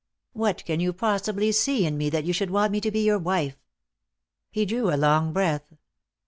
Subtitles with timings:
[0.33, 3.19] "What can you possibly see in me that you should want me to be your
[3.19, 3.57] wife?"
[4.49, 5.75] He drew a long breath.